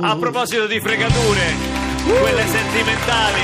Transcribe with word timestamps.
A 0.00 0.16
proposito 0.16 0.66
di 0.66 0.80
fregature, 0.80 1.42
quelle 2.04 2.46
sentimentali 2.46 3.40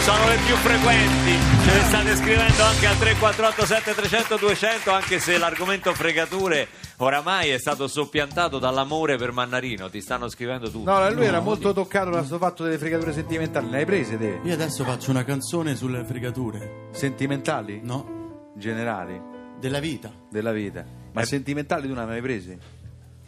sono 0.00 0.28
le 0.28 0.36
più 0.46 0.54
frequenti. 0.56 1.32
Ce 1.64 1.72
le 1.72 1.80
state 1.84 2.16
scrivendo 2.16 2.62
anche 2.64 2.86
al 2.86 2.98
348 2.98 3.66
7300 3.66 4.36
200, 4.36 4.90
anche 4.90 5.18
se 5.20 5.38
l'argomento 5.38 5.92
fregature 5.94 6.66
oramai 6.98 7.50
è 7.50 7.58
stato 7.58 7.86
soppiantato 7.88 8.58
dall'amore 8.58 9.16
per 9.16 9.32
Mannarino. 9.32 9.88
Ti 9.88 10.00
stanno 10.00 10.28
scrivendo 10.28 10.70
tutti. 10.70 10.84
No, 10.84 11.10
lui 11.12 11.24
era 11.26 11.40
molto 11.40 11.72
toccato 11.72 12.10
da 12.10 12.18
questo 12.18 12.38
fatto 12.38 12.64
delle 12.64 12.78
fregature 12.78 13.12
sentimentali. 13.12 13.68
Ne 13.68 13.78
hai 13.78 13.84
prese 13.84 14.18
te? 14.18 14.40
Io 14.42 14.52
adesso 14.52 14.84
faccio 14.84 15.10
una 15.10 15.24
canzone 15.24 15.76
sulle 15.76 16.04
fregature, 16.04 16.88
Sentimentali? 16.92 17.80
no? 17.82 18.50
Generali? 18.56 19.20
Della 19.58 19.78
vita. 19.78 20.10
Della 20.30 20.52
vita. 20.52 20.84
Ma 21.12 21.24
sentimentali 21.24 21.82
tu 21.86 21.94
non 21.94 21.98
le 21.98 22.02
hai 22.02 22.08
mai 22.08 22.20
prese? 22.22 22.80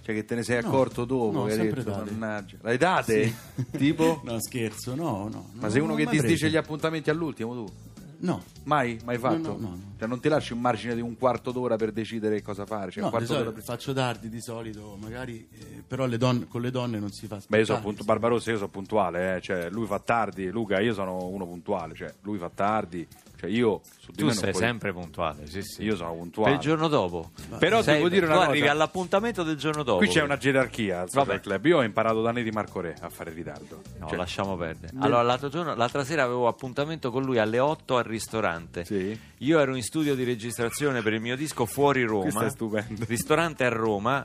Cioè 0.04 0.14
che 0.14 0.24
te 0.26 0.34
ne 0.34 0.42
sei 0.42 0.60
No. 0.60 0.68
accorto 0.68 1.04
dopo 1.06 1.30
No, 1.32 1.44
che 1.46 1.52
hai 1.52 1.58
detto, 1.70 1.82
date. 1.82 2.10
mannaggia. 2.10 2.56
L'hai 2.60 2.76
date? 2.76 3.34
Tipo? 3.70 4.20
No, 4.24 4.38
scherzo, 4.40 4.94
no, 4.94 5.28
no. 5.32 5.50
Ma 5.54 5.62
no, 5.62 5.70
sei 5.70 5.80
uno 5.80 5.94
che 5.94 6.06
ti 6.06 6.20
dice 6.20 6.50
gli 6.50 6.56
appuntamenti 6.56 7.08
all'ultimo 7.10 7.54
tu? 7.54 7.72
No, 8.18 8.42
Mai? 8.64 8.98
Mai 9.04 9.18
fatto? 9.18 9.36
no, 9.36 9.56
no, 9.58 9.68
no. 9.68 9.80
Cioè 9.98 10.08
non 10.08 10.18
ti 10.20 10.28
lasci 10.28 10.52
un 10.54 10.60
margine 10.60 10.94
di 10.94 11.00
un 11.02 11.16
quarto 11.16 11.50
d'ora 11.52 11.76
per 11.76 11.92
decidere 11.92 12.40
cosa 12.42 12.64
fare? 12.64 12.90
Cioè 12.90 13.02
no 13.02 13.10
un 13.12 13.26
solito 13.26 13.52
per... 13.52 13.62
faccio 13.62 13.92
tardi 13.92 14.28
di 14.30 14.40
solito, 14.40 14.96
magari, 15.00 15.46
eh, 15.52 15.82
però 15.86 16.06
le 16.06 16.16
donne- 16.16 16.46
con 16.48 16.62
le 16.62 16.70
donne 16.70 16.98
non 16.98 17.10
si 17.10 17.26
fa 17.26 17.36
Beh, 17.46 17.58
io 17.58 17.64
sono 17.64 17.78
aspettare, 17.78 17.82
puntu- 17.82 18.04
Barbarossa, 18.04 18.50
io 18.50 18.56
sono 18.56 18.68
puntuale, 18.70 19.36
eh. 19.36 19.40
cioè 19.42 19.68
lui 19.68 19.86
fa 19.86 19.98
tardi, 19.98 20.48
Luca, 20.50 20.80
io 20.80 20.94
sono 20.94 21.26
uno 21.26 21.46
puntuale, 21.46 21.94
cioè 21.94 22.14
lui 22.22 22.38
fa 22.38 22.50
tardi, 22.54 23.06
cioè 23.36 23.50
io 23.50 23.80
su 23.98 24.10
di 24.12 24.18
Tu 24.22 24.28
sei 24.30 24.50
puoi- 24.50 24.62
sempre 24.62 24.92
puntuale, 24.92 25.46
sì, 25.46 25.62
sì. 25.62 25.82
Io 25.82 25.96
sono 25.96 26.10
Per 26.10 26.18
puntuale. 26.18 26.54
il 26.54 26.60
giorno 26.60 26.88
dopo. 26.88 27.30
Però 27.58 27.82
Sei- 27.82 27.96
devo 27.96 28.08
dire 28.08 28.24
una 28.26 28.34
tu 28.34 28.40
cosa. 28.40 28.50
arrivi 28.52 28.68
all'appuntamento 28.68 29.42
del 29.42 29.56
giorno 29.56 29.82
dopo. 29.82 29.98
Qui 29.98 30.08
c'è 30.08 30.22
una 30.22 30.36
gerarchia 30.36 31.04
Vabbè. 31.10 31.40
Club. 31.40 31.64
Io 31.66 31.78
ho 31.78 31.82
imparato 31.82 32.22
da 32.22 32.30
Neri 32.32 32.50
Marco 32.50 32.80
Re 32.80 32.96
a 33.00 33.08
fare 33.08 33.32
ritardo. 33.32 33.80
No, 33.98 34.08
Cioè, 34.08 34.16
lasciamo 34.16 34.56
perdere. 34.56 34.92
Allora, 35.00 35.22
l'altro 35.22 35.48
giorno, 35.48 35.74
l'altra 35.74 36.04
sera 36.04 36.22
avevo 36.22 36.48
appuntamento 36.48 37.10
con 37.10 37.22
lui 37.24 37.38
alle 37.38 37.58
8 37.58 37.96
al 37.96 38.04
ristorante. 38.04 38.84
Sì. 38.84 39.18
Io 39.38 39.58
ero 39.58 39.74
in 39.76 39.82
studio 39.82 40.14
di 40.14 40.24
registrazione 40.24 41.02
per 41.02 41.12
il 41.12 41.20
mio 41.20 41.36
disco 41.36 41.66
fuori 41.66 42.02
Roma. 42.04 42.22
Questo 42.22 42.44
è 42.44 42.50
stupendo. 42.50 43.04
Ristorante 43.06 43.64
a 43.64 43.68
Roma. 43.70 44.24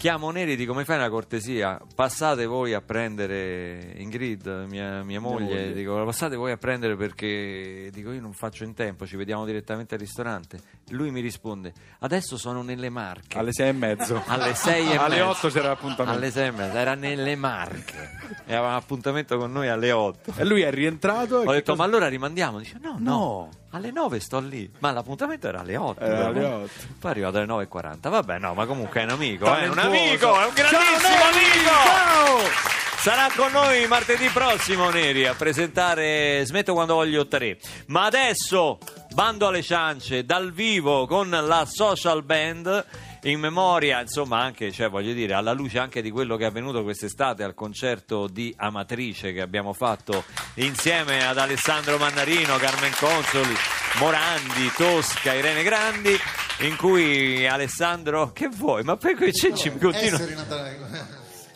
Chiamo 0.00 0.30
Neri 0.30 0.52
e 0.52 0.56
dico: 0.56 0.72
Mi 0.72 0.84
fai 0.84 0.96
una 0.96 1.10
cortesia? 1.10 1.78
Passate 1.94 2.46
voi 2.46 2.72
a 2.72 2.80
prendere 2.80 3.92
Ingrid, 3.96 4.46
mia, 4.66 5.02
mia 5.02 5.20
moglie. 5.20 5.44
moglie. 5.44 5.72
Dico: 5.74 6.02
Passate 6.06 6.36
voi 6.36 6.52
a 6.52 6.56
prendere 6.56 6.96
perché 6.96 7.90
dico: 7.92 8.10
Io 8.10 8.20
non 8.22 8.32
faccio 8.32 8.64
in 8.64 8.72
tempo, 8.72 9.06
ci 9.06 9.16
vediamo 9.16 9.44
direttamente 9.44 9.96
al 9.96 10.00
ristorante. 10.00 10.58
Lui 10.88 11.10
mi 11.10 11.20
risponde: 11.20 11.74
Adesso 11.98 12.38
sono 12.38 12.62
nelle 12.62 12.88
Marche. 12.88 13.36
alle 13.36 13.52
sei 13.52 13.68
e 13.68 13.72
mezzo. 13.72 14.22
Alle 14.26 14.54
sei 14.54 14.90
e 14.90 14.96
Alle 14.96 15.16
mezza. 15.16 15.28
otto 15.28 15.48
c'era 15.50 15.68
l'appuntamento. 15.68 16.16
Alle 16.16 16.30
sei 16.30 16.46
e 16.46 16.50
mezza, 16.50 16.78
era 16.80 16.94
nelle 16.94 17.36
Marche. 17.36 18.10
E 18.46 18.54
aveva 18.54 18.68
un 18.68 18.74
appuntamento 18.76 19.36
con 19.36 19.52
noi 19.52 19.68
alle 19.68 19.92
8. 19.92 20.32
E 20.38 20.44
lui 20.46 20.62
è 20.62 20.70
rientrato. 20.70 21.36
Ho 21.44 21.52
detto, 21.52 21.72
cosa- 21.72 21.76
ma 21.76 21.84
allora 21.84 22.08
rimandiamo? 22.08 22.58
Dice, 22.58 22.78
no, 22.80 22.96
no, 22.98 23.10
No. 23.10 23.48
Alle 23.70 23.90
9 23.90 24.20
sto 24.20 24.40
lì. 24.40 24.70
Ma 24.78 24.90
l'appuntamento 24.92 25.48
era 25.48 25.60
alle 25.60 25.76
8. 25.76 26.00
Era 26.00 26.16
però. 26.16 26.28
alle 26.28 26.44
8. 26.44 26.70
Poi 26.98 27.10
è 27.10 27.14
arrivato 27.14 27.38
alle 27.38 27.46
9.40. 27.46 28.08
Vabbè, 28.08 28.38
no, 28.38 28.54
ma 28.54 28.66
comunque 28.66 29.00
è 29.00 29.04
un 29.04 29.10
amico, 29.10 29.46
eh, 29.46 29.60
è 29.60 29.68
un 29.68 29.74
Talentuoso. 29.74 29.88
amico, 29.88 30.40
è 30.40 30.44
un 30.46 30.52
grandissimo 30.54 30.98
Ciao, 31.00 31.28
amico. 31.30 31.70
Ciao! 31.84 32.78
Sarà 33.00 33.28
con 33.34 33.50
noi 33.52 33.86
martedì 33.86 34.28
prossimo, 34.28 34.90
Neri, 34.90 35.26
a 35.26 35.32
presentare 35.34 36.42
Smetto 36.44 36.74
quando 36.74 36.94
voglio 36.94 37.26
3. 37.26 37.56
Ma 37.86 38.04
adesso, 38.04 38.78
bando 39.14 39.46
alle 39.46 39.62
ciance, 39.62 40.24
dal 40.26 40.52
vivo 40.52 41.06
con 41.06 41.30
la 41.30 41.64
social 41.66 42.22
band. 42.22 42.84
In 43.24 43.38
memoria, 43.38 44.00
insomma, 44.00 44.40
anche, 44.40 44.72
cioè, 44.72 44.88
voglio 44.88 45.12
dire, 45.12 45.34
alla 45.34 45.52
luce 45.52 45.78
anche 45.78 46.00
di 46.00 46.10
quello 46.10 46.36
che 46.36 46.44
è 46.44 46.46
avvenuto 46.46 46.82
quest'estate 46.82 47.42
al 47.42 47.52
concerto 47.54 48.26
di 48.26 48.52
Amatrice 48.56 49.32
che 49.34 49.42
abbiamo 49.42 49.74
fatto 49.74 50.24
insieme 50.54 51.26
ad 51.26 51.36
Alessandro 51.36 51.98
Mannarino, 51.98 52.56
Carmen 52.56 52.92
Consoli, 52.98 53.54
Morandi, 53.98 54.70
Tosca, 54.74 55.34
Irene 55.34 55.62
Grandi, 55.62 56.16
in 56.60 56.76
cui 56.76 57.46
Alessandro, 57.46 58.32
che 58.32 58.48
vuoi? 58.48 58.82
Ma 58.84 58.96
per 58.96 59.14
quei 59.16 59.32
cenci 59.32 59.68
mi 59.68 59.78
continua. 59.78 60.18
Essere 60.18 60.34
Natale. 60.34 60.78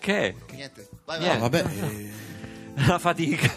Che? 0.00 0.34
Niente. 0.52 0.88
Vai, 1.06 1.18
Niente. 1.18 1.38
No, 1.38 1.48
vabbè, 1.48 1.64
eh, 1.80 2.10
La 2.86 2.98
fatica. 2.98 3.50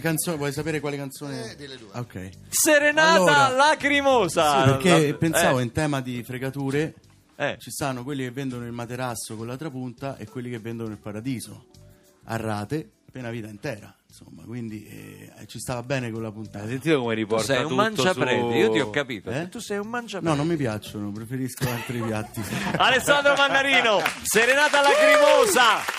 canzone, 0.00 0.36
vuoi 0.36 0.50
sapere 0.52 0.80
quale 0.80 0.96
canzone? 0.96 1.52
Eh, 1.52 1.54
delle 1.56 1.76
due. 1.76 1.88
Ah, 1.92 2.00
Ok. 2.00 2.28
Serenata 2.48 3.12
Allora, 3.14 3.48
lacrimosa. 3.50 4.62
Sì, 4.64 4.70
perché 4.70 5.08
La- 5.10 5.14
pensavo 5.16 5.58
eh, 5.60 5.62
in 5.62 5.70
tema 5.70 6.00
di 6.00 6.22
fregature, 6.24 6.94
eh. 7.40 7.56
ci 7.58 7.70
stanno 7.70 8.04
quelli 8.04 8.22
che 8.22 8.30
vendono 8.30 8.66
il 8.66 8.72
materasso 8.72 9.34
con 9.34 9.46
l'altra 9.46 9.70
punta 9.70 10.18
e 10.18 10.26
quelli 10.26 10.50
che 10.50 10.58
vendono 10.58 10.90
il 10.90 10.98
paradiso 10.98 11.68
a 12.24 12.36
rate 12.36 12.86
per 13.10 13.22
una 13.22 13.30
vita 13.30 13.48
intera. 13.48 13.94
Insomma, 14.06 14.42
quindi 14.42 14.86
eh, 14.86 15.46
ci 15.46 15.58
stava 15.58 15.82
bene 15.82 16.10
con 16.10 16.20
la 16.20 16.30
puntata. 16.30 16.64
Hai 16.64 16.70
sentito 16.70 17.00
come 17.00 17.14
Tu 17.14 17.20
riporta 17.20 17.44
sei 17.44 17.62
un 17.62 17.68
tutto 17.68 17.74
mangiapredi, 17.76 18.40
su- 18.40 18.56
io 18.56 18.70
ti 18.72 18.80
ho 18.80 18.90
capito. 18.90 19.30
Eh? 19.30 19.48
Tu 19.48 19.58
sei 19.58 19.78
un 19.78 19.86
mangiapredi. 19.88 20.26
No, 20.26 20.34
non 20.34 20.46
mi 20.46 20.56
piacciono, 20.56 21.10
preferisco 21.10 21.68
altri 21.68 22.00
piatti. 22.00 22.42
Alessandro 22.76 23.34
Mannarino, 23.34 24.00
Serenata 24.22 24.82
lacrimosa. 24.82 25.98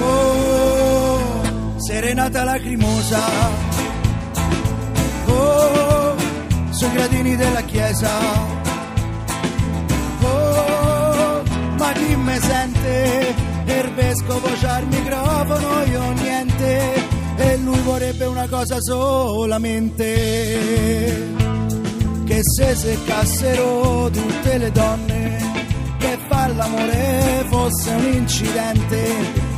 Oh, 0.00 1.78
serenata 1.78 2.44
lacrimosa. 2.44 3.71
Gradini 6.92 7.36
della 7.36 7.62
chiesa. 7.62 8.10
Oh, 10.22 11.42
ma 11.78 11.92
chi 11.92 12.16
me 12.16 12.38
sente? 12.40 13.34
Il 13.66 13.92
vescovo 13.94 14.48
c'ha 14.60 14.78
il 14.78 14.86
microfono, 14.86 15.82
io 15.84 16.12
niente. 16.12 17.20
E 17.36 17.56
lui 17.58 17.80
vorrebbe 17.80 18.26
una 18.26 18.46
cosa 18.48 18.80
solamente. 18.80 20.04
Che 22.24 22.40
se 22.42 22.74
seccassero 22.74 24.08
tutte 24.10 24.58
le 24.58 24.70
donne 24.70 25.42
che 25.98 26.18
fa 26.28 26.48
l'amore 26.48 27.44
fosse 27.48 27.90
un 27.90 28.12
incidente 28.12 29.14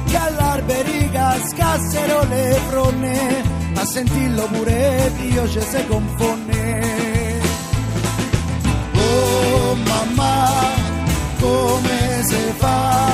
che 0.07 0.17
all'alberi 0.17 1.09
cascassero 1.11 2.25
le 2.29 2.61
fronne 2.69 3.43
a 3.75 3.85
sentirlo 3.87 4.47
pure 4.53 5.11
Dio 5.17 5.49
ci 5.49 5.61
si 5.61 5.87
confonne 5.87 7.04
fa 12.65 13.13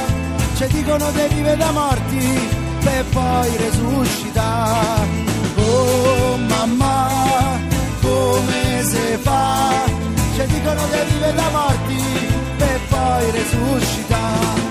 ci 0.56 0.66
dicono 0.68 1.10
che 1.12 1.28
vive 1.28 1.56
da 1.56 1.70
morti 1.72 2.48
per 2.84 3.04
poi 3.06 3.56
resuscitare 3.56 5.08
oh 5.56 6.36
mamma 6.36 7.58
come 8.00 8.82
si 8.82 9.16
fa? 9.20 9.84
Ci 10.34 10.46
dicono 10.46 10.82
che 10.90 11.04
vive 11.10 11.32
da 11.34 11.48
morti 11.50 12.02
per 12.56 12.80
poi 12.88 13.30
resuscitare 13.30 14.69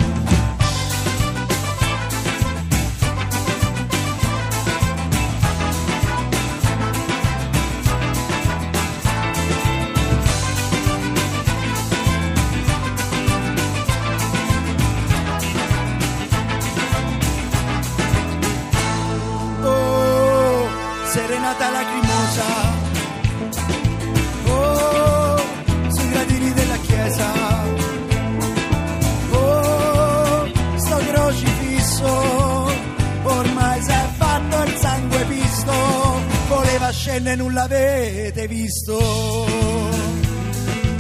ne 37.20 37.36
nulla 37.36 37.64
avete 37.64 38.48
visto. 38.48 38.98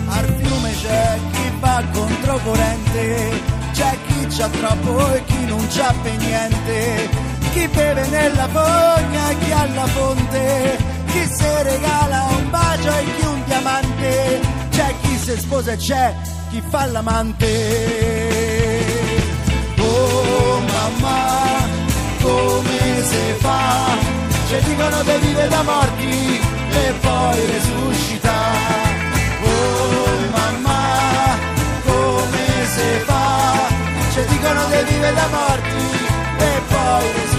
Al 0.07 0.25
fiume 0.25 0.71
c'è 0.81 1.19
chi 1.31 1.51
va 1.59 1.83
controcorrente, 1.91 3.31
c'è 3.73 3.97
chi 4.07 4.27
c'ha 4.27 4.47
troppo 4.49 5.13
e 5.13 5.23
chi 5.25 5.45
non 5.45 5.67
c'ha 5.67 5.93
per 6.01 6.17
niente, 6.17 7.09
chi 7.53 7.67
beve 7.67 8.07
nella 8.07 8.47
fogna 8.47 9.29
e 9.29 9.37
chi 9.37 9.51
alla 9.51 9.85
fonte, 9.87 10.77
chi 11.07 11.25
se 11.25 11.63
regala 11.63 12.27
un 12.37 12.49
bacio 12.49 12.89
e 12.89 13.03
chi 13.15 13.25
un 13.25 13.43
diamante, 13.45 14.39
c'è 14.71 14.93
chi 15.01 15.17
si 15.17 15.37
sposa 15.37 15.71
e 15.73 15.77
c'è 15.77 16.15
chi 16.49 16.61
fa 16.69 16.85
l'amante. 16.85 17.51
Oh 19.79 20.59
mamma, 20.59 21.67
come 22.21 23.03
si 23.03 23.33
fa? 23.37 24.28
Ci 24.49 24.59
dicono 24.61 25.03
che 25.03 25.19
vive 25.19 25.47
da 25.47 25.61
morti 25.61 26.39
e 26.71 26.93
poi 27.01 27.45
resuscita. 27.45 28.33
Oh 29.43 30.27
mamma, 30.31 31.37
come 31.85 32.65
si 32.65 32.99
fa? 33.05 33.67
Ci 34.11 34.25
dicono 34.25 34.67
che 34.69 34.83
vive 34.85 35.13
da 35.13 35.27
morti 35.27 35.97
e 36.39 36.61
poi 36.67 37.11
resuscita. 37.11 37.38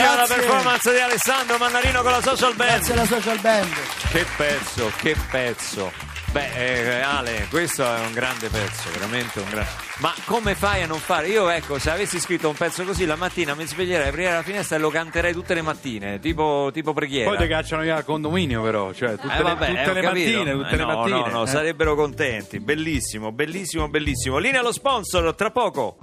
Bellissima 0.00 0.08
la 0.16 0.26
Grazie. 0.26 0.34
performance 0.36 0.92
di 0.92 0.98
Alessandro 1.00 1.58
Mannarino 1.58 2.02
con 2.02 2.10
la 2.12 2.22
social 2.22 2.54
band. 2.54 2.70
Grazie 2.70 2.92
alla 2.94 3.06
social 3.06 3.38
band. 3.40 3.72
Che 4.10 4.26
pezzo, 4.36 4.92
che 4.96 5.16
pezzo. 5.30 5.92
Beh, 6.32 6.52
eh, 6.54 7.00
Ale, 7.00 7.48
questo 7.50 7.82
è 7.82 7.98
un 8.06 8.12
grande 8.12 8.48
pezzo, 8.48 8.88
veramente 8.92 9.40
un 9.40 9.48
grande. 9.50 9.68
Ma 9.96 10.14
come 10.26 10.54
fai 10.54 10.82
a 10.82 10.86
non 10.86 11.00
fare? 11.00 11.26
Io, 11.26 11.48
ecco, 11.48 11.80
se 11.80 11.90
avessi 11.90 12.20
scritto 12.20 12.48
un 12.48 12.54
pezzo 12.54 12.84
così, 12.84 13.04
la 13.04 13.16
mattina 13.16 13.54
mi 13.56 13.66
sveglierei, 13.66 14.08
aprirei 14.08 14.32
la 14.34 14.42
finestra 14.44 14.76
e 14.76 14.78
lo 14.78 14.90
canterei 14.90 15.32
tutte 15.32 15.54
le 15.54 15.62
mattine, 15.62 16.20
tipo, 16.20 16.70
tipo 16.72 16.92
preghiera. 16.92 17.30
Poi 17.30 17.38
ti 17.38 17.48
cacciano 17.48 17.82
via 17.82 17.96
al 17.96 18.04
condominio, 18.04 18.62
però. 18.62 18.92
Cioè, 18.92 19.16
tutte, 19.16 19.34
Eh, 19.38 19.42
vabbè, 19.42 19.72
le, 19.72 19.78
tutte 19.78 19.90
eh, 19.90 19.94
le 19.94 20.02
mattine, 20.02 20.52
tutte 20.52 20.68
Eh, 20.74 20.76
le 20.76 20.84
no, 20.84 20.96
mattine. 20.96 21.16
No, 21.18 21.26
no, 21.26 21.42
eh. 21.42 21.46
sarebbero 21.48 21.94
contenti. 21.96 22.60
Bellissimo, 22.60 23.32
bellissimo, 23.32 23.88
bellissimo. 23.88 24.38
Linea 24.38 24.60
allo 24.60 24.72
sponsor, 24.72 25.34
tra 25.34 25.50
poco. 25.50 25.98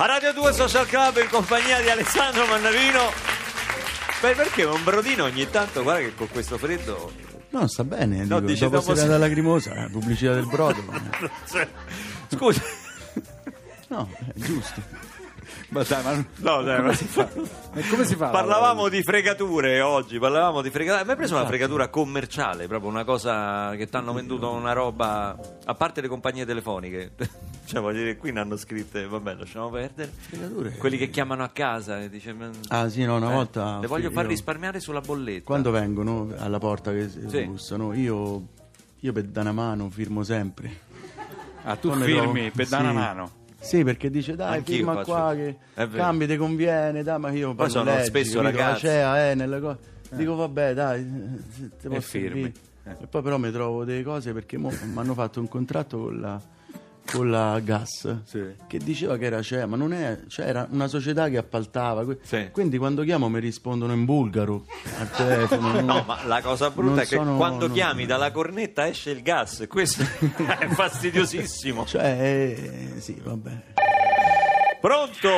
A 0.00 0.06
Radio 0.06 0.32
2 0.32 0.52
Social 0.54 0.86
Club 0.86 1.18
in 1.18 1.28
compagnia 1.28 1.78
di 1.82 1.90
Alessandro 1.90 2.46
Mannarino. 2.46 3.12
Beh, 4.22 4.34
perché 4.34 4.64
un 4.64 4.82
brodino 4.82 5.24
ogni 5.24 5.50
tanto, 5.50 5.82
guarda 5.82 6.00
che 6.00 6.14
con 6.14 6.26
questo 6.30 6.56
freddo. 6.56 7.12
No, 7.50 7.66
sta 7.68 7.84
bene. 7.84 8.24
No, 8.24 8.36
dico, 8.36 8.40
dici 8.40 8.60
dopo 8.60 8.76
dopo 8.76 8.94
serata 8.94 9.12
se- 9.12 9.18
lacrimosa, 9.18 9.84
eh, 9.84 9.90
pubblicità 9.90 10.32
del 10.32 10.46
brodo. 10.46 10.82
Scusa. 12.32 12.62
No, 13.88 14.08
è 14.16 14.32
giusto. 14.36 14.82
Ma 15.70 15.82
dai, 15.82 16.02
ma 16.02 16.24
No, 16.36 16.62
dai, 16.62 16.82
ma 16.82 16.92
si 16.92 17.04
fa. 17.04 17.28
E 17.74 17.82
come 17.88 18.04
si 18.04 18.16
fa? 18.16 18.28
Parlavamo 18.28 18.88
di 18.88 19.02
fregature 19.02 19.80
oggi, 19.80 20.18
parlavamo 20.18 20.62
di 20.62 20.70
fregature. 20.70 21.04
Mi 21.04 21.10
hai 21.10 21.16
preso 21.16 21.34
una 21.36 21.46
fregatura 21.46 21.88
commerciale, 21.88 22.66
proprio 22.66 22.90
una 22.90 23.04
cosa 23.04 23.74
che 23.76 23.88
ti 23.88 23.96
hanno 23.96 24.12
venduto 24.12 24.50
una 24.50 24.72
roba, 24.72 25.36
a 25.64 25.74
parte 25.74 26.00
le 26.00 26.08
compagnie 26.08 26.44
telefoniche. 26.44 27.12
Cioè, 27.70 27.80
voglio 27.80 27.98
dire, 27.98 28.16
qui 28.16 28.32
ne 28.32 28.40
hanno 28.40 28.56
scritte, 28.56 29.06
vabbè, 29.06 29.34
lasciamo 29.36 29.70
perdere. 29.70 30.10
Fregature? 30.12 30.70
Quelli 30.72 30.96
che 30.98 31.08
chiamano 31.08 31.44
a 31.44 31.50
casa 31.50 32.00
e 32.00 32.08
dice, 32.08 32.32
"Ma- 32.32 32.50
Ah, 32.66 32.88
sì, 32.88 33.04
no, 33.04 33.14
una 33.14 33.30
eh, 33.30 33.32
volta. 33.32 33.78
Le 33.78 33.86
voglio 33.86 34.08
sì, 34.08 34.14
far 34.14 34.24
io- 34.24 34.30
risparmiare 34.30 34.80
sulla 34.80 35.00
bolletta. 35.00 35.44
Quando 35.44 35.70
vengono 35.70 36.32
alla 36.38 36.58
porta 36.58 36.90
che 36.90 37.08
Sì. 37.08 37.44
bussano, 37.44 37.92
io, 37.94 38.42
io 38.98 39.12
per 39.12 39.22
dare 39.22 39.50
una 39.50 39.62
mano 39.62 39.88
firmo 39.88 40.24
sempre. 40.24 40.80
Ah, 41.62 41.76
tu 41.76 41.92
mi 41.94 42.02
firmi 42.06 42.16
trovo- 42.40 42.50
per 42.56 42.66
dare 42.66 42.84
sì. 42.84 42.90
una 42.90 42.92
mano. 43.00 43.30
Sì, 43.60 43.84
perché 43.84 44.10
dice 44.10 44.34
dai, 44.36 44.56
Anch'io 44.56 44.76
firma 44.76 44.92
faccio- 44.94 45.10
qua 45.12 45.32
è 45.32 45.36
che 45.36 45.56
vero. 45.74 45.90
cambi, 46.02 46.26
ti 46.26 46.36
conviene, 46.36 47.02
dai, 47.02 47.18
ma 47.18 47.30
io 47.30 47.54
poi 47.54 47.68
sono 47.70 47.84
leggi, 47.94 48.06
spesso 48.06 48.40
capito? 48.40 48.56
ragazzi. 48.58 48.86
La 48.86 48.92
CEA, 48.92 49.30
eh, 49.30 49.34
nelle 49.34 49.60
cose. 49.60 49.78
Dico 50.12 50.34
vabbè, 50.34 50.74
dai, 50.74 51.06
se 51.56 51.70
te 51.80 51.88
posso 51.88 52.00
firmi. 52.00 52.42
servire. 52.42 52.98
E 53.02 53.06
poi 53.06 53.22
però 53.22 53.36
mi 53.38 53.50
trovo 53.52 53.84
delle 53.84 54.02
cose 54.02 54.32
perché 54.32 54.58
mi 54.58 54.68
hanno 54.94 55.14
fatto 55.14 55.38
un 55.40 55.46
contratto 55.48 55.98
con 55.98 56.20
la, 56.20 56.40
con 57.12 57.30
la 57.30 57.58
gas 57.60 58.22
Sì. 58.24 58.54
che 58.66 58.78
diceva 58.78 59.16
che 59.16 59.24
era 59.26 59.42
CEA, 59.42 59.66
ma 59.66 59.76
non 59.76 59.92
è, 59.92 60.20
cioè 60.28 60.46
era 60.46 60.66
una 60.70 60.86
società 60.88 61.28
che 61.28 61.36
appaltava. 61.38 62.04
que- 62.04 62.18
Sì. 62.22 62.50
Quindi 62.52 62.78
quando 62.78 63.02
chiamo 63.02 63.28
mi 63.28 63.40
rispondono 63.40 63.92
in 63.92 64.04
bulgaro 64.04 64.64
al 64.98 65.10
telefono. 65.10 65.72
non- 65.80 65.84
No, 65.84 66.04
ma 66.06 66.18
la 66.24 66.40
cosa 66.40 66.70
brutta 66.70 66.88
non 66.90 66.98
è 66.98 67.02
che 67.02 67.16
sono- 67.16 67.36
quando 67.36 67.66
non- 67.66 67.74
chiami 67.74 68.06
dalla 68.06 68.30
cornetta 68.30 68.86
esce 68.86 69.10
il 69.10 69.22
gas. 69.22 69.66
Questo 69.68 70.02
è 70.58 70.66
fastidiosissimo. 70.68 71.84
Cioè, 71.86 72.04
eh, 72.04 72.94
sì, 73.00 73.20
vabbè. 73.22 73.50
Pronto? 74.80 75.28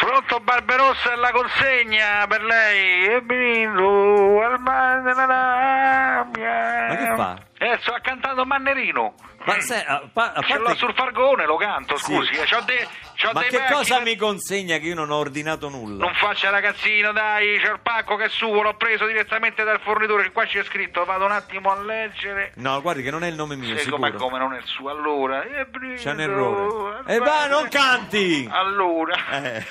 Pronto 0.00 0.40
Barberossa 0.42 1.12
e 1.12 1.16
la 1.16 1.30
consegna 1.30 2.26
per 2.26 2.42
lei 2.42 3.04
e 3.06 3.20
venuto 3.24 4.42
al 4.42 4.58
mare 4.60 5.02
della 5.02 5.26
rabbia. 5.26 6.88
Ma 6.88 6.96
che 6.96 7.14
fa? 7.14 7.38
Eh, 7.58 7.78
sto 7.82 7.92
cantando 8.02 8.44
Mannerino. 8.44 9.14
Ma 9.42 9.58
se, 9.60 9.82
a, 9.84 10.02
pa- 10.12 10.32
a 10.32 10.42
Ce 10.42 10.56
l'ho 10.58 10.64
parte... 10.64 10.78
sul 10.78 10.94
fargone, 10.94 11.46
lo 11.46 11.56
canto, 11.56 11.96
Sì. 11.96 12.12
scusi. 12.14 12.34
eh, 12.34 12.44
C'ho 12.46 12.60
dei, 12.60 12.86
c'ho 13.16 13.30
Ma 13.32 13.42
che 13.44 13.62
cosa 13.72 14.00
mi 14.00 14.14
consegna 14.14 14.76
che 14.76 14.86
io 14.86 14.94
non 14.94 15.10
ho 15.10 15.16
ordinato 15.16 15.68
nulla? 15.70 16.04
Non 16.04 16.14
faccia 16.14 16.50
ragazzino, 16.50 17.12
dai, 17.12 17.58
c'è 17.58 17.70
il 17.72 17.80
pacco 17.82 18.16
che 18.16 18.24
è 18.24 18.28
suo, 18.28 18.60
l'ho 18.60 18.74
preso 18.76 19.06
direttamente 19.06 19.64
dal 19.64 19.80
fornitore, 19.80 20.30
qua 20.30 20.44
c'è 20.44 20.62
scritto, 20.64 21.04
vado 21.06 21.24
un 21.24 21.32
attimo 21.32 21.70
a 21.72 21.80
leggere. 21.82 22.52
No, 22.56 22.82
guardi 22.82 23.02
che 23.02 23.10
non 23.10 23.24
è 23.24 23.28
il 23.28 23.34
nome 23.34 23.56
mio, 23.56 23.76
Sì, 23.78 23.88
ma 23.96 24.12
come 24.12 24.38
non 24.38 24.52
è 24.52 24.58
il 24.58 24.66
suo, 24.66 24.90
allora... 24.90 25.42
e 25.42 25.66
C'è 25.96 26.10
un 26.10 26.20
errore. 26.20 27.02
E 27.06 27.18
va, 27.18 27.24
mare- 27.24 27.48
non 27.48 27.68
canti! 27.68 28.46
Allora... 28.50 29.14
Eh, 29.42 29.66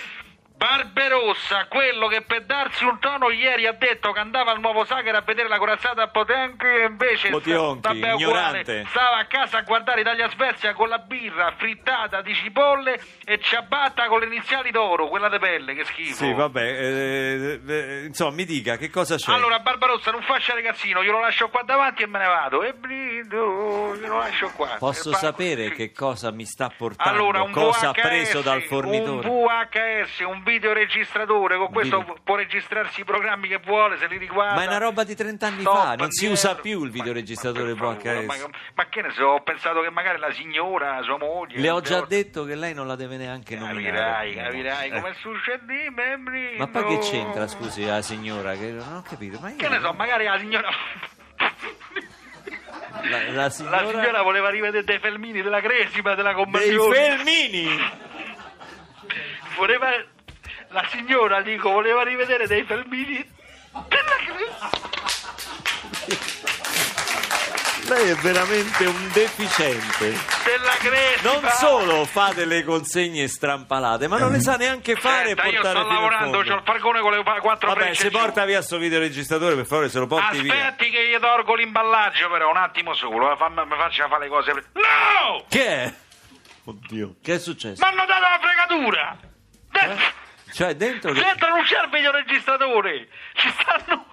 Barberossa, 0.59 1.67
quello 1.69 2.07
che 2.07 2.21
per 2.21 2.43
darsi 2.43 2.83
un 2.83 2.99
tono 2.99 3.29
ieri 3.29 3.65
ha 3.65 3.71
detto 3.71 4.11
che 4.11 4.19
andava 4.19 4.51
al 4.51 4.59
nuovo 4.59 4.83
Sacher 4.83 5.15
a 5.15 5.21
vedere 5.21 5.47
la 5.47 5.57
corazzata 5.57 6.03
a 6.03 6.07
Potenchi 6.09 6.65
e 6.65 6.85
invece 6.85 7.29
Potionchi, 7.29 7.87
vabbè, 7.87 8.13
uguale, 8.15 8.59
ignorante. 8.59 8.85
stava 8.89 9.19
a 9.19 9.25
casa 9.25 9.59
a 9.59 9.61
guardare 9.61 10.01
Italia 10.01 10.27
Svezia 10.27 10.73
con 10.73 10.89
la 10.89 10.97
birra 10.97 11.53
frittata 11.55 12.21
di 12.21 12.33
cipolle 12.33 13.01
e 13.23 13.39
ciabatta 13.39 14.07
con 14.07 14.19
le 14.19 14.25
iniziali 14.25 14.71
d'oro, 14.71 15.07
quella 15.07 15.29
di 15.29 15.39
pelle, 15.39 15.73
che 15.75 15.85
schifo. 15.85 16.25
sì, 16.25 16.33
vabbè, 16.33 16.61
eh, 16.61 17.59
eh, 17.65 18.03
insomma, 18.07 18.35
mi 18.35 18.43
dica 18.43 18.75
che 18.75 18.89
cosa 18.89 19.15
c'è. 19.15 19.31
Allora, 19.31 19.59
Barbarossa, 19.59 20.11
non 20.11 20.23
faccia 20.23 20.53
ragazzino, 20.55 21.01
io 21.03 21.13
lo 21.13 21.21
lascio 21.21 21.47
qua 21.47 21.61
davanti 21.63 22.03
e 22.03 22.07
me 22.07 22.19
ne 22.19 22.25
vado. 22.25 22.63
E 22.63 22.73
brido, 22.73 23.95
glielo 23.95 24.17
lascio 24.17 24.51
qua. 24.57 24.75
Posso 24.77 25.13
sapere 25.13 25.69
sì. 25.69 25.75
che 25.75 25.91
cosa 25.93 26.31
mi 26.31 26.43
sta 26.43 26.69
portando? 26.75 27.17
Allora, 27.17 27.43
un 27.43 27.51
cosa 27.51 27.91
ha 27.91 27.91
VHS, 27.93 28.01
preso 28.01 28.41
dal 28.41 28.61
fornitore? 28.63 29.25
Un 29.25 29.45
VHS, 29.45 30.19
un 30.27 30.47
videoregistratore, 30.49 31.57
con 31.57 31.71
questo 31.71 31.99
video- 31.99 32.17
può 32.23 32.35
registrarsi 32.35 33.01
i 33.01 33.03
programmi 33.03 33.47
che 33.47 33.59
vuole, 33.63 33.97
se 33.97 34.07
li 34.07 34.17
riguarda. 34.17 34.55
Ma 34.55 34.63
è 34.63 34.67
una 34.67 34.77
roba 34.77 35.03
di 35.03 35.15
30 35.15 35.45
anni 35.47 35.61
Stop, 35.61 35.75
fa, 35.77 35.95
non 35.95 36.11
si 36.11 36.25
indietro. 36.25 36.49
usa 36.51 36.61
più 36.61 36.79
il 36.83 36.87
Ma- 36.87 36.91
videoregistratore 36.93 37.73
ma 37.73 37.93
per 37.93 38.01
favore, 38.01 38.25
VHS. 38.25 38.25
Ma, 38.41 38.49
ma 38.75 38.85
che 38.89 39.01
ne 39.01 39.11
so, 39.11 39.23
ho 39.25 39.41
pensato 39.41 39.81
che 39.81 39.89
magari 39.91 40.19
la 40.19 40.31
signora, 40.31 41.01
sua 41.03 41.17
moglie... 41.17 41.59
Le 41.59 41.69
ho 41.69 41.81
già 41.81 42.01
detto 42.01 42.43
che 42.45 42.55
lei 42.55 42.73
non 42.73 42.87
la 42.87 42.95
deve 42.95 43.17
neanche 43.17 43.55
nominare. 43.55 44.31
Capirai, 44.31 44.33
capirai, 44.35 44.89
Eh. 44.89 44.93
come 45.01 45.13
succede, 45.15 45.89
membri. 45.91 46.55
Ma 46.57 46.67
poi 46.67 46.85
che 46.85 46.97
c'entra, 46.99 47.47
scusi, 47.47 47.85
la 47.85 48.01
signora? 48.01 48.53
Che 48.53 48.71
non 48.71 48.95
ho 48.95 49.03
capito. 49.07 49.39
Ma 49.39 49.49
io... 49.49 49.55
Che 49.57 49.69
ne 49.69 49.79
so, 49.79 49.93
magari 49.93 50.25
la 50.25 50.37
signora... 50.39 50.69
La, 53.09 53.31
la 53.31 53.49
signora... 53.49 53.81
La 53.81 53.87
signora 53.89 54.21
voleva 54.23 54.49
rivedere 54.49 54.83
dei 54.83 54.99
filmini 54.99 55.41
della 55.41 55.61
Cresima, 55.61 56.15
della 56.15 56.33
Dei 56.33 56.43
commissione. 56.43 56.95
Felmini! 56.95 57.67
voleva 59.57 59.89
la 60.69 60.85
signora 60.89 61.41
dico 61.41 61.69
voleva 61.71 62.03
rivedere 62.03 62.47
dei 62.47 62.63
filmini. 62.63 63.37
Lei 67.87 68.09
è 68.09 68.15
veramente 68.15 68.85
un 68.85 69.09
deficiente. 69.13 70.09
della 70.43 70.71
Cresima 70.77 71.31
Non 71.31 71.49
solo 71.53 72.05
fa 72.05 72.31
delle 72.35 72.63
consegne 72.63 73.27
strampalate, 73.27 74.07
ma 74.07 74.19
non 74.19 74.31
le 74.31 74.41
sa 74.41 74.57
neanche 74.57 74.95
fare 74.95 75.27
Senta, 75.29 75.43
e 75.43 75.49
io 75.49 75.61
portare 75.61 75.79
sto 75.79 75.87
fino 75.87 75.99
in 75.99 76.09
lavorando 76.11 76.41
c'ho 76.43 76.55
il 76.55 76.63
pargone 76.63 76.99
con 77.01 77.11
le 77.13 77.23
quattro 77.23 77.73
Vabbè, 77.73 77.93
se 77.95 78.09
porta 78.11 78.45
via 78.45 78.61
sto 78.61 78.77
videoregistratore, 78.77 79.55
per 79.55 79.65
favore, 79.65 79.89
se 79.89 79.97
lo 79.97 80.05
porti 80.05 80.39
via. 80.41 80.53
aspetti 80.53 80.91
che 80.91 81.07
gli 81.07 81.17
torgo 81.19 81.55
l'imballaggio 81.55 82.29
però 82.29 82.51
un 82.51 82.57
attimo 82.57 82.93
solo 82.93 83.31
eh, 83.33 83.37
fammi- 83.37 83.65
mi 83.65 83.75
faccia 83.75 84.07
fare 84.07 84.23
le 84.25 84.29
cose 84.29 84.53
no 84.53 85.45
Che 85.49 85.65
è? 85.67 85.93
Oddio, 86.65 87.15
che 87.23 87.33
è 87.35 87.39
successo? 87.39 87.83
mi 87.83 87.91
hanno 87.91 88.05
dato 88.05 88.21
la 88.21 88.39
fregatura 88.39 89.17
Cioè, 90.53 90.75
dentro 90.75 91.13
dentro 91.13 91.49
non 91.49 91.63
c'è 91.63 91.83
il 91.83 91.89
videoregistratore 91.91 93.07
ci 93.35 93.53
stanno 93.59 94.05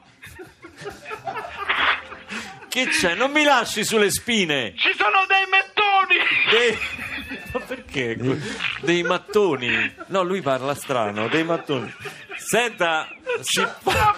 Che 2.69 2.87
c'è? 2.89 3.15
Non 3.15 3.31
mi 3.31 3.43
lasci 3.45 3.85
sulle 3.85 4.11
spine! 4.11 4.75
Ci 4.77 4.95
sono 4.97 5.25
dei 5.27 5.47
mettoni! 5.51 6.19
Dei... 6.51 6.79
Ma 7.53 7.61
perché? 7.61 8.17
Dei 8.81 9.03
mattoni? 9.03 9.95
No, 10.09 10.23
lui 10.23 10.43
parla 10.43 10.75
strano, 10.75 11.27
dei 11.29 11.43
mattoni. 11.43 11.93
Senta, 12.37 13.09
si 13.41 13.67
finta 13.85 14.15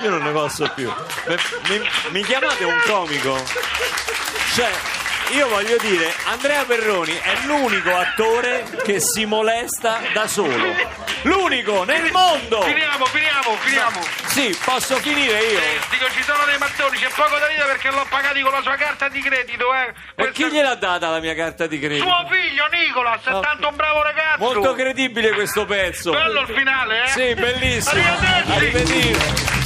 Io 0.02 0.10
non 0.10 0.22
ne 0.22 0.32
posso 0.32 0.70
più. 0.74 0.90
Mi, 1.28 1.36
mi- 1.78 1.88
mi 2.12 2.22
chiamate 2.22 2.64
un 2.64 2.80
comico? 2.86 3.36
Cioè, 4.54 4.70
io 5.30 5.48
voglio 5.48 5.76
dire, 5.78 6.12
Andrea 6.26 6.64
Perroni 6.64 7.12
è 7.14 7.38
l'unico 7.46 7.94
attore 7.96 8.64
che 8.84 9.00
si 9.00 9.24
molesta 9.26 10.00
da 10.12 10.26
solo. 10.26 10.74
L'unico 11.22 11.84
nel 11.84 12.10
mondo! 12.10 12.62
Finiamo, 12.62 13.04
finiamo, 13.06 13.56
finiamo. 13.60 14.00
Sì, 14.26 14.56
posso 14.64 14.96
finire 14.96 15.38
io? 15.40 15.58
Eh, 15.58 15.78
dico 15.90 16.08
ci 16.10 16.22
sono 16.22 16.44
dei 16.46 16.56
mattoni, 16.58 16.96
c'è 16.98 17.08
poco 17.14 17.36
da 17.38 17.46
dire 17.48 17.64
perché 17.66 17.90
l'ho 17.90 18.06
pagati 18.08 18.40
con 18.40 18.52
la 18.52 18.62
sua 18.62 18.76
carta 18.76 19.08
di 19.08 19.20
credito, 19.20 19.72
eh. 19.74 19.88
E 19.88 19.92
Questa- 20.14 20.32
chi 20.32 20.50
gliel'ha 20.50 20.74
data 20.76 21.08
la 21.10 21.20
mia 21.20 21.34
carta 21.34 21.66
di 21.66 21.78
credito? 21.78 22.04
Suo 22.04 22.26
figlio 22.30 22.66
Nicolas, 22.70 23.24
è 23.24 23.32
Oh. 23.34 23.40
tanto 23.40 23.68
un 23.68 23.76
bravo 23.76 24.02
ragazzo. 24.02 24.38
Molto 24.38 24.74
credibile 24.74 25.30
questo 25.32 25.64
pezzo. 25.66 26.10
Bello 26.12 26.40
il 26.40 26.54
finale, 26.56 27.04
eh? 27.04 27.08
Sì, 27.08 27.34
bellissimo. 27.34 28.00
Arrivederci. 28.02 28.52
Arrivederci. 28.52 29.59